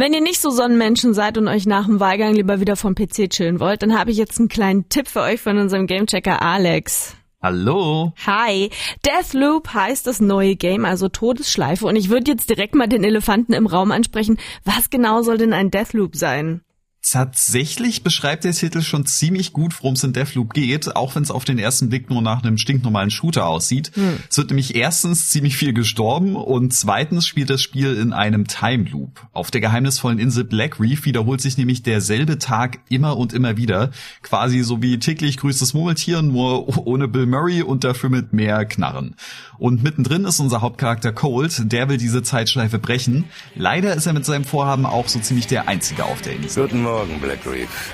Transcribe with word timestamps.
Wenn 0.00 0.14
ihr 0.14 0.22
nicht 0.22 0.40
so 0.40 0.48
Sonnenmenschen 0.48 1.12
seid 1.12 1.36
und 1.36 1.46
euch 1.46 1.66
nach 1.66 1.84
dem 1.84 2.00
Wahlgang 2.00 2.32
lieber 2.32 2.58
wieder 2.58 2.74
vom 2.74 2.94
PC 2.94 3.28
chillen 3.28 3.60
wollt, 3.60 3.82
dann 3.82 3.98
habe 3.98 4.10
ich 4.10 4.16
jetzt 4.16 4.38
einen 4.38 4.48
kleinen 4.48 4.88
Tipp 4.88 5.06
für 5.06 5.20
euch 5.20 5.42
von 5.42 5.58
unserem 5.58 5.86
Gamechecker 5.86 6.40
Alex. 6.40 7.16
Hallo. 7.42 8.14
Hi. 8.24 8.70
Deathloop 9.04 9.74
heißt 9.74 10.06
das 10.06 10.22
neue 10.22 10.56
Game, 10.56 10.86
also 10.86 11.10
Todesschleife. 11.10 11.84
Und 11.86 11.96
ich 11.96 12.08
würde 12.08 12.30
jetzt 12.30 12.48
direkt 12.48 12.74
mal 12.74 12.86
den 12.86 13.04
Elefanten 13.04 13.52
im 13.52 13.66
Raum 13.66 13.90
ansprechen. 13.90 14.38
Was 14.64 14.88
genau 14.88 15.20
soll 15.20 15.36
denn 15.36 15.52
ein 15.52 15.70
Deathloop 15.70 16.16
sein? 16.16 16.62
Tatsächlich 17.02 18.02
beschreibt 18.02 18.44
der 18.44 18.52
Titel 18.52 18.82
schon 18.82 19.06
ziemlich 19.06 19.54
gut, 19.54 19.74
worum 19.80 19.94
es 19.94 20.04
in 20.04 20.12
Deathloop 20.12 20.52
geht, 20.52 20.94
auch 20.96 21.14
wenn 21.14 21.22
es 21.22 21.30
auf 21.30 21.44
den 21.44 21.58
ersten 21.58 21.88
Blick 21.88 22.10
nur 22.10 22.20
nach 22.20 22.42
einem 22.42 22.58
stinknormalen 22.58 23.10
Shooter 23.10 23.46
aussieht. 23.46 23.90
Hm. 23.94 24.18
Es 24.28 24.36
wird 24.36 24.50
nämlich 24.50 24.74
erstens 24.74 25.30
ziemlich 25.30 25.56
viel 25.56 25.72
gestorben 25.72 26.36
und 26.36 26.74
zweitens 26.74 27.26
spielt 27.26 27.48
das 27.48 27.62
Spiel 27.62 27.96
in 27.96 28.12
einem 28.12 28.46
Time 28.46 28.84
Loop. 28.84 29.26
Auf 29.32 29.50
der 29.50 29.62
geheimnisvollen 29.62 30.18
Insel 30.18 30.44
Black 30.44 30.78
Reef 30.78 31.06
wiederholt 31.06 31.40
sich 31.40 31.56
nämlich 31.56 31.82
derselbe 31.82 32.38
Tag 32.38 32.80
immer 32.90 33.16
und 33.16 33.32
immer 33.32 33.56
wieder, 33.56 33.90
quasi 34.22 34.62
so 34.62 34.82
wie 34.82 34.98
täglich 34.98 35.38
grüßt 35.38 35.62
das 35.62 35.72
Murmeltier, 35.72 36.20
nur 36.20 36.86
ohne 36.86 37.08
Bill 37.08 37.26
Murray 37.26 37.62
und 37.62 37.82
dafür 37.82 38.10
mit 38.10 38.34
mehr 38.34 38.66
Knarren. 38.66 39.16
Und 39.58 39.82
mittendrin 39.82 40.24
ist 40.26 40.38
unser 40.38 40.60
Hauptcharakter 40.60 41.12
Colt, 41.12 41.72
der 41.72 41.88
will 41.88 41.96
diese 41.96 42.22
Zeitschleife 42.22 42.78
brechen. 42.78 43.24
Leider 43.54 43.94
ist 43.94 44.06
er 44.06 44.12
mit 44.12 44.24
seinem 44.24 44.44
Vorhaben 44.44 44.86
auch 44.86 45.08
so 45.08 45.18
ziemlich 45.18 45.46
der 45.46 45.66
Einzige 45.66 46.04
auf 46.04 46.20
der 46.20 46.34
Insel. 46.36 46.68
Morgen, 46.92 47.20
Black 47.20 47.46
Reef. 47.46 47.92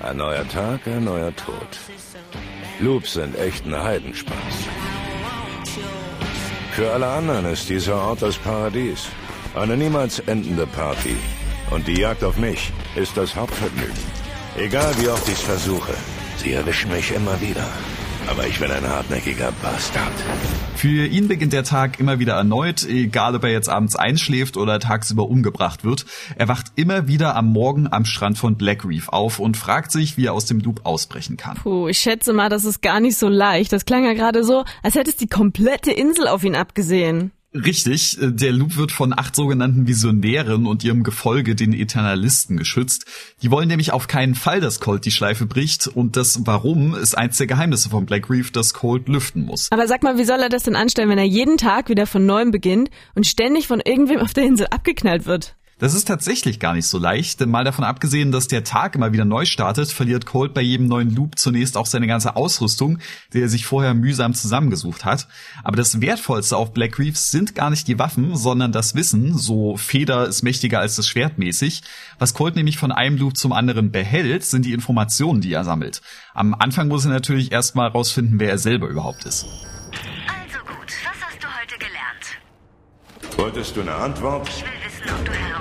Ein 0.00 0.18
neuer 0.18 0.46
Tag, 0.48 0.86
ein 0.86 1.02
neuer 1.02 1.34
Tod. 1.34 1.70
Loops 2.78 3.14
sind 3.14 3.36
echt 3.36 3.66
ein 3.66 3.76
Heidenspaß. 3.76 4.54
Für 6.70 6.92
alle 6.92 7.08
anderen 7.08 7.46
ist 7.46 7.68
dieser 7.68 7.96
Ort 7.96 8.22
das 8.22 8.38
Paradies. 8.38 9.08
Eine 9.56 9.76
niemals 9.76 10.20
endende 10.20 10.68
Party. 10.68 11.16
Und 11.72 11.88
die 11.88 11.98
Jagd 11.98 12.22
auf 12.22 12.36
mich 12.36 12.72
ist 12.94 13.16
das 13.16 13.34
Hauptvergnügen. 13.34 14.04
Egal 14.56 14.94
wie 15.00 15.08
oft 15.08 15.26
ich 15.26 15.34
es 15.34 15.42
versuche, 15.42 15.94
sie 16.36 16.52
erwischen 16.52 16.92
mich 16.92 17.12
immer 17.12 17.40
wieder 17.40 17.66
aber 18.28 18.46
ich 18.46 18.58
bin 18.58 18.70
ein 18.70 18.86
hartnäckiger 18.88 19.52
Bastard. 19.62 20.12
Für 20.74 21.06
ihn 21.06 21.28
beginnt 21.28 21.52
der 21.52 21.64
Tag 21.64 22.00
immer 22.00 22.18
wieder 22.18 22.34
erneut, 22.34 22.84
egal 22.84 23.34
ob 23.34 23.44
er 23.44 23.50
jetzt 23.50 23.68
abends 23.68 23.96
einschläft 23.96 24.56
oder 24.56 24.80
tagsüber 24.80 25.28
umgebracht 25.28 25.84
wird. 25.84 26.06
Er 26.36 26.48
wacht 26.48 26.72
immer 26.76 27.08
wieder 27.08 27.36
am 27.36 27.52
Morgen 27.52 27.92
am 27.92 28.04
Strand 28.04 28.38
von 28.38 28.56
Black 28.56 28.84
Reef 28.84 29.08
auf 29.08 29.38
und 29.38 29.56
fragt 29.56 29.92
sich, 29.92 30.16
wie 30.16 30.26
er 30.26 30.32
aus 30.32 30.46
dem 30.46 30.60
Loop 30.60 30.80
ausbrechen 30.84 31.36
kann. 31.36 31.56
Puh, 31.56 31.88
ich 31.88 31.98
schätze 31.98 32.32
mal, 32.32 32.48
das 32.48 32.64
ist 32.64 32.82
gar 32.82 33.00
nicht 33.00 33.16
so 33.16 33.28
leicht. 33.28 33.72
Das 33.72 33.84
klang 33.84 34.04
ja 34.04 34.14
gerade 34.14 34.44
so, 34.44 34.64
als 34.82 34.94
hätte 34.94 35.10
es 35.10 35.16
die 35.16 35.28
komplette 35.28 35.92
Insel 35.92 36.28
auf 36.28 36.44
ihn 36.44 36.56
abgesehen. 36.56 37.32
Richtig, 37.54 38.20
äh, 38.20 38.32
der 38.32 38.52
Loop 38.52 38.76
wird 38.76 38.92
von 38.92 39.12
acht 39.12 39.36
sogenannten 39.36 39.86
Visionären 39.86 40.66
und 40.66 40.84
ihrem 40.84 41.02
Gefolge, 41.02 41.54
den 41.54 41.74
Eternalisten, 41.74 42.56
geschützt. 42.56 43.04
Die 43.42 43.50
wollen 43.50 43.68
nämlich 43.68 43.92
auf 43.92 44.08
keinen 44.08 44.34
Fall, 44.34 44.60
dass 44.60 44.80
Colt 44.80 45.04
die 45.04 45.10
Schleife 45.10 45.44
bricht 45.44 45.86
und 45.86 46.16
das 46.16 46.46
Warum 46.46 46.94
ist 46.94 47.16
eins 47.16 47.36
der 47.36 47.46
Geheimnisse 47.46 47.90
von 47.90 48.06
Black 48.06 48.30
Reef, 48.30 48.50
dass 48.52 48.72
Colt 48.72 49.08
lüften 49.08 49.44
muss. 49.44 49.68
Aber 49.70 49.86
sag 49.86 50.02
mal, 50.02 50.16
wie 50.16 50.24
soll 50.24 50.40
er 50.40 50.48
das 50.48 50.62
denn 50.62 50.76
anstellen, 50.76 51.10
wenn 51.10 51.18
er 51.18 51.24
jeden 51.24 51.58
Tag 51.58 51.90
wieder 51.90 52.06
von 52.06 52.24
neuem 52.24 52.52
beginnt 52.52 52.90
und 53.14 53.26
ständig 53.26 53.66
von 53.66 53.80
irgendwem 53.80 54.20
auf 54.20 54.32
der 54.32 54.44
Insel 54.44 54.68
abgeknallt 54.68 55.26
wird? 55.26 55.54
Das 55.82 55.94
ist 55.94 56.06
tatsächlich 56.06 56.60
gar 56.60 56.74
nicht 56.74 56.86
so 56.86 56.96
leicht, 56.96 57.40
denn 57.40 57.50
mal 57.50 57.64
davon 57.64 57.84
abgesehen, 57.84 58.30
dass 58.30 58.46
der 58.46 58.62
Tag 58.62 58.94
immer 58.94 59.12
wieder 59.12 59.24
neu 59.24 59.44
startet, 59.44 59.90
verliert 59.90 60.26
Colt 60.26 60.54
bei 60.54 60.60
jedem 60.60 60.86
neuen 60.86 61.12
Loop 61.12 61.40
zunächst 61.40 61.76
auch 61.76 61.86
seine 61.86 62.06
ganze 62.06 62.36
Ausrüstung, 62.36 63.00
die 63.32 63.42
er 63.42 63.48
sich 63.48 63.66
vorher 63.66 63.92
mühsam 63.92 64.32
zusammengesucht 64.32 65.04
hat. 65.04 65.26
Aber 65.64 65.76
das 65.76 66.00
Wertvollste 66.00 66.56
auf 66.56 66.72
Black 66.72 67.00
Reefs 67.00 67.32
sind 67.32 67.56
gar 67.56 67.68
nicht 67.68 67.88
die 67.88 67.98
Waffen, 67.98 68.36
sondern 68.36 68.70
das 68.70 68.94
Wissen, 68.94 69.36
so 69.36 69.76
Feder 69.76 70.28
ist 70.28 70.44
mächtiger 70.44 70.78
als 70.78 70.94
das 70.94 71.08
Schwert 71.08 71.38
mäßig. 71.38 71.82
Was 72.20 72.32
Colt 72.32 72.54
nämlich 72.54 72.78
von 72.78 72.92
einem 72.92 73.16
Loop 73.16 73.36
zum 73.36 73.52
anderen 73.52 73.90
behält, 73.90 74.44
sind 74.44 74.64
die 74.64 74.74
Informationen, 74.74 75.40
die 75.40 75.52
er 75.52 75.64
sammelt. 75.64 76.00
Am 76.32 76.54
Anfang 76.54 76.86
muss 76.86 77.06
er 77.06 77.10
natürlich 77.10 77.50
erstmal 77.50 77.88
rausfinden, 77.88 78.38
wer 78.38 78.50
er 78.50 78.58
selber 78.58 78.86
überhaupt 78.86 79.24
ist. 79.24 79.46
Also 80.28 80.58
gut, 80.64 80.92
was 81.02 81.26
hast 81.26 81.42
du 81.42 81.48
heute 81.48 81.76
gelernt? 81.76 83.36
Wolltest 83.36 83.76
du 83.76 83.80
eine 83.80 83.96
Antwort? 83.96 84.48
Ich 84.48 84.62
will 84.62 84.70
wissen, 84.84 85.12
ob 85.12 85.24
du 85.24 85.32
herausgefunden 85.32 85.51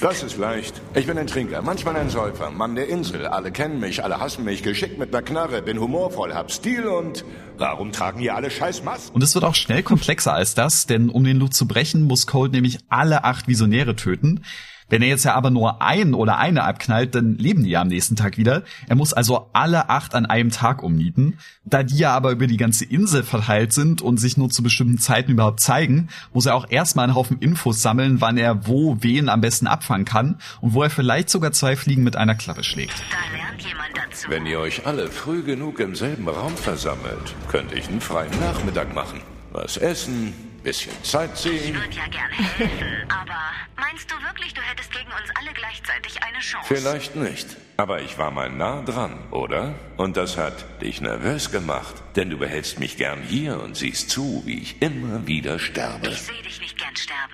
Das 0.00 0.22
ist 0.22 0.38
leicht. 0.38 0.80
Ich 0.94 1.06
bin 1.06 1.18
ein 1.18 1.26
Trinker, 1.26 1.60
manchmal 1.60 1.94
ein 1.96 2.08
Säufer, 2.08 2.50
Mann 2.50 2.74
der 2.74 2.88
Insel. 2.88 3.26
Alle 3.26 3.52
kennen 3.52 3.80
mich, 3.80 4.02
alle 4.02 4.18
hassen 4.18 4.46
mich, 4.46 4.62
geschickt 4.62 4.98
mit 4.98 5.12
ner 5.12 5.20
Knarre, 5.20 5.60
bin 5.60 5.78
humorvoll, 5.78 6.32
hab 6.32 6.50
Stil 6.50 6.86
und... 6.86 7.22
Warum 7.58 7.92
tragen 7.92 8.18
hier 8.18 8.34
alle 8.34 8.50
scheiß 8.50 8.82
Masken? 8.82 9.14
Und 9.14 9.22
es 9.22 9.34
wird 9.34 9.44
auch 9.44 9.54
schnell 9.54 9.82
komplexer 9.82 10.32
als 10.32 10.54
das, 10.54 10.86
denn 10.86 11.10
um 11.10 11.24
den 11.24 11.36
Loot 11.36 11.52
zu 11.52 11.68
brechen, 11.68 12.04
muss 12.04 12.26
Cold 12.26 12.52
nämlich 12.52 12.78
alle 12.88 13.24
acht 13.24 13.46
Visionäre 13.46 13.94
töten. 13.94 14.42
Wenn 14.90 15.02
er 15.02 15.08
jetzt 15.08 15.24
ja 15.24 15.34
aber 15.34 15.50
nur 15.50 15.80
einen 15.80 16.14
oder 16.14 16.38
eine 16.38 16.64
abknallt, 16.64 17.14
dann 17.14 17.36
leben 17.36 17.64
die 17.64 17.70
ja 17.70 17.80
am 17.80 17.88
nächsten 17.88 18.16
Tag 18.16 18.36
wieder. 18.36 18.64
Er 18.88 18.96
muss 18.96 19.12
also 19.12 19.48
alle 19.52 19.88
acht 19.88 20.14
an 20.14 20.26
einem 20.26 20.50
Tag 20.50 20.82
umnieten. 20.82 21.38
Da 21.64 21.82
die 21.84 21.96
ja 21.96 22.12
aber 22.12 22.32
über 22.32 22.46
die 22.48 22.56
ganze 22.56 22.84
Insel 22.84 23.22
verteilt 23.22 23.72
sind 23.72 24.02
und 24.02 24.18
sich 24.18 24.36
nur 24.36 24.50
zu 24.50 24.62
bestimmten 24.62 24.98
Zeiten 24.98 25.30
überhaupt 25.30 25.60
zeigen, 25.60 26.08
muss 26.34 26.46
er 26.46 26.56
auch 26.56 26.66
erstmal 26.68 27.04
einen 27.04 27.14
Haufen 27.14 27.38
Infos 27.38 27.80
sammeln, 27.80 28.20
wann 28.20 28.36
er 28.36 28.66
wo 28.66 28.96
wen 29.00 29.28
am 29.28 29.40
besten 29.40 29.68
abfangen 29.68 30.04
kann 30.04 30.38
und 30.60 30.74
wo 30.74 30.82
er 30.82 30.90
vielleicht 30.90 31.30
sogar 31.30 31.52
zwei 31.52 31.76
Fliegen 31.76 32.02
mit 32.02 32.16
einer 32.16 32.34
Klappe 32.34 32.64
schlägt. 32.64 32.94
Da 33.10 33.36
lernt 33.36 33.62
jemand 33.62 33.96
dazu. 33.96 34.28
Wenn 34.28 34.46
ihr 34.46 34.58
euch 34.58 34.86
alle 34.86 35.08
früh 35.08 35.42
genug 35.42 35.78
im 35.78 35.94
selben 35.94 36.28
Raum 36.28 36.56
versammelt, 36.56 37.34
könnte 37.48 37.76
ich 37.76 37.88
einen 37.88 38.00
freien 38.00 38.38
Nachmittag 38.40 38.92
machen. 38.94 39.20
Was 39.52 39.76
essen, 39.76 40.32
bisschen 40.62 40.92
Zeit 41.02 41.30
Ich 41.44 41.74
würde 41.74 41.96
ja 41.96 42.06
gerne 42.06 42.34
helfen, 42.34 43.10
aber 43.10 43.38
meinst 43.76 44.10
du 44.10 44.14
wirklich, 44.22 44.52
du 44.54 44.60
hättest 44.60 44.90
gegen 44.92 45.10
uns 45.10 45.30
alle 45.38 45.52
gleichzeitig 45.52 46.22
eine 46.22 46.38
Chance? 46.38 46.66
Vielleicht 46.66 47.16
nicht. 47.16 47.56
Aber 47.76 48.02
ich 48.02 48.18
war 48.18 48.30
mal 48.30 48.50
nah 48.50 48.82
dran, 48.82 49.18
oder? 49.30 49.74
Und 49.96 50.16
das 50.16 50.36
hat 50.36 50.82
dich 50.82 51.00
nervös 51.00 51.50
gemacht. 51.50 51.94
Denn 52.14 52.28
du 52.28 52.36
behältst 52.36 52.78
mich 52.78 52.96
gern 52.96 53.22
hier 53.22 53.60
und 53.60 53.76
siehst 53.76 54.10
zu, 54.10 54.42
wie 54.44 54.60
ich 54.60 54.82
immer 54.82 55.26
wieder 55.26 55.58
sterbe. 55.58 56.08
Ich 56.08 56.22
sehe 56.22 56.42
dich 56.42 56.60
nicht 56.60 56.76
gern 56.76 56.94
sterben. 56.94 57.32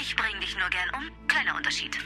Ich 0.00 0.14
bring 0.14 0.40
dich 0.40 0.56
nur 0.56 0.68
gern 0.70 0.90
um. 0.94 1.26
Kleiner 1.26 1.56
Unterschied. 1.56 1.98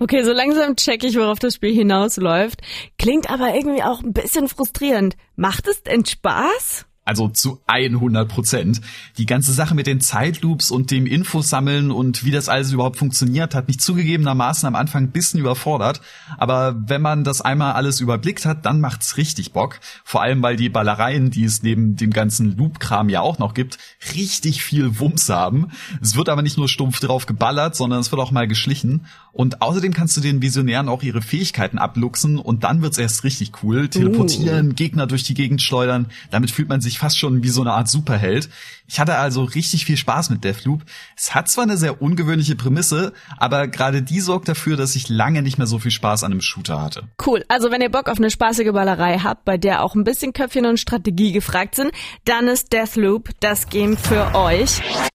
Okay, 0.00 0.22
so 0.22 0.32
langsam 0.32 0.76
check 0.76 1.02
ich, 1.02 1.16
worauf 1.16 1.40
das 1.40 1.56
Spiel 1.56 1.74
hinausläuft. 1.74 2.60
Klingt 2.98 3.28
aber 3.28 3.52
irgendwie 3.52 3.82
auch 3.82 4.00
ein 4.00 4.12
bisschen 4.12 4.48
frustrierend. 4.48 5.16
Macht 5.34 5.66
es 5.66 5.82
denn 5.82 6.06
Spaß? 6.06 6.87
Also 7.08 7.30
zu 7.30 7.58
100 7.68 8.28
Prozent. 8.28 8.82
Die 9.16 9.24
ganze 9.24 9.54
Sache 9.54 9.74
mit 9.74 9.86
den 9.86 10.02
Zeitloops 10.02 10.70
und 10.70 10.90
dem 10.90 11.06
Infos 11.06 11.48
sammeln 11.48 11.90
und 11.90 12.22
wie 12.26 12.30
das 12.30 12.50
alles 12.50 12.70
überhaupt 12.70 12.98
funktioniert, 12.98 13.54
hat 13.54 13.66
mich 13.66 13.80
zugegebenermaßen 13.80 14.66
am 14.66 14.74
Anfang 14.74 15.04
ein 15.04 15.10
bisschen 15.10 15.40
überfordert. 15.40 16.02
Aber 16.36 16.76
wenn 16.86 17.00
man 17.00 17.24
das 17.24 17.40
einmal 17.40 17.72
alles 17.72 18.00
überblickt 18.00 18.44
hat, 18.44 18.66
dann 18.66 18.82
macht's 18.82 19.16
richtig 19.16 19.54
Bock. 19.54 19.80
Vor 20.04 20.20
allem, 20.20 20.42
weil 20.42 20.56
die 20.56 20.68
Ballereien, 20.68 21.30
die 21.30 21.44
es 21.44 21.62
neben 21.62 21.96
dem 21.96 22.10
ganzen 22.10 22.58
Loop-Kram 22.58 23.08
ja 23.08 23.22
auch 23.22 23.38
noch 23.38 23.54
gibt, 23.54 23.78
richtig 24.14 24.62
viel 24.62 25.00
Wumms 25.00 25.30
haben. 25.30 25.68
Es 26.02 26.14
wird 26.14 26.28
aber 26.28 26.42
nicht 26.42 26.58
nur 26.58 26.68
stumpf 26.68 27.00
drauf 27.00 27.24
geballert, 27.24 27.74
sondern 27.74 28.00
es 28.00 28.12
wird 28.12 28.20
auch 28.20 28.32
mal 28.32 28.46
geschlichen. 28.46 29.06
Und 29.32 29.62
außerdem 29.62 29.94
kannst 29.94 30.14
du 30.18 30.20
den 30.20 30.42
Visionären 30.42 30.90
auch 30.90 31.02
ihre 31.02 31.22
Fähigkeiten 31.22 31.78
abluchsen 31.78 32.38
und 32.38 32.64
dann 32.64 32.82
wird's 32.82 32.98
erst 32.98 33.24
richtig 33.24 33.62
cool. 33.62 33.88
Teleportieren, 33.88 34.74
Gegner 34.74 35.06
durch 35.06 35.22
die 35.22 35.34
Gegend 35.34 35.62
schleudern. 35.62 36.08
Damit 36.30 36.50
fühlt 36.50 36.68
man 36.68 36.82
sich 36.98 37.00
fast 37.00 37.18
schon 37.18 37.42
wie 37.42 37.48
so 37.48 37.60
eine 37.60 37.72
Art 37.72 37.88
Superheld. 37.88 38.48
Ich 38.86 38.98
hatte 38.98 39.16
also 39.16 39.44
richtig 39.44 39.84
viel 39.84 39.96
Spaß 39.96 40.30
mit 40.30 40.44
Deathloop. 40.44 40.82
Es 41.16 41.34
hat 41.34 41.48
zwar 41.48 41.64
eine 41.64 41.76
sehr 41.76 42.02
ungewöhnliche 42.02 42.56
Prämisse, 42.56 43.12
aber 43.36 43.68
gerade 43.68 44.02
die 44.02 44.20
sorgt 44.20 44.48
dafür, 44.48 44.76
dass 44.76 44.96
ich 44.96 45.08
lange 45.08 45.42
nicht 45.42 45.58
mehr 45.58 45.66
so 45.66 45.78
viel 45.78 45.90
Spaß 45.90 46.24
an 46.24 46.32
einem 46.32 46.40
Shooter 46.40 46.82
hatte. 46.82 47.04
Cool. 47.24 47.44
Also 47.48 47.70
wenn 47.70 47.80
ihr 47.80 47.90
Bock 47.90 48.08
auf 48.08 48.18
eine 48.18 48.30
spaßige 48.30 48.72
Ballerei 48.72 49.18
habt, 49.18 49.44
bei 49.44 49.56
der 49.56 49.84
auch 49.84 49.94
ein 49.94 50.04
bisschen 50.04 50.32
Köpfchen 50.32 50.66
und 50.66 50.80
Strategie 50.80 51.32
gefragt 51.32 51.76
sind, 51.76 51.92
dann 52.24 52.48
ist 52.48 52.72
Deathloop 52.72 53.30
das 53.40 53.68
Game 53.68 53.96
für 53.96 54.34
euch. 54.34 54.80